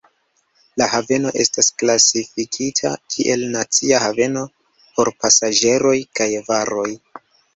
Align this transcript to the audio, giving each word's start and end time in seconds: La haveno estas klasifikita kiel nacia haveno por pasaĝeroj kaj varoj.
La 0.81 0.85
haveno 0.91 1.33
estas 1.43 1.67
klasifikita 1.81 2.93
kiel 3.15 3.43
nacia 3.57 3.99
haveno 4.05 4.45
por 4.97 5.13
pasaĝeroj 5.25 5.95
kaj 6.21 6.31
varoj. 6.51 6.89